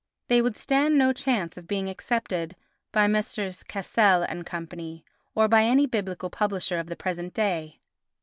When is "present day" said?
6.95-7.79